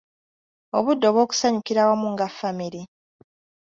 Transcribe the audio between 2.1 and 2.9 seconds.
nga famire.